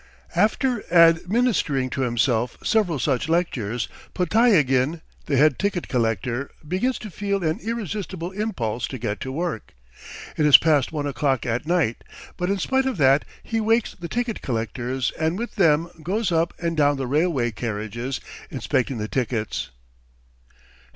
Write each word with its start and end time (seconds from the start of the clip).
."After 0.35 0.83
administering 0.91 1.91
to 1.91 2.01
himself 2.01 2.57
several 2.63 2.97
such 2.97 3.29
lectures 3.29 3.87
Podtyagin, 4.15 5.01
the 5.27 5.37
head 5.37 5.59
ticket 5.59 5.87
collector, 5.89 6.49
begins 6.67 6.97
to 6.97 7.11
feel 7.11 7.43
an 7.43 7.59
irresistible 7.61 8.31
impulse 8.31 8.87
to 8.87 8.97
get 8.97 9.19
to 9.19 9.31
work. 9.31 9.75
It 10.37 10.47
is 10.47 10.57
past 10.57 10.91
one 10.91 11.05
o'clock 11.05 11.45
at 11.45 11.67
night, 11.67 12.03
but 12.35 12.49
in 12.49 12.57
spite 12.57 12.87
of 12.87 12.97
that 12.97 13.25
he 13.43 13.61
wakes 13.61 13.93
the 13.93 14.09
ticket 14.09 14.41
collectors 14.41 15.11
and 15.19 15.37
with 15.37 15.53
them 15.53 15.87
goes 16.01 16.31
up 16.31 16.55
and 16.59 16.75
down 16.75 16.97
the 16.97 17.05
railway 17.05 17.51
carriages, 17.51 18.19
inspecting 18.49 18.97
the 18.97 19.07
tickets. 19.07 19.69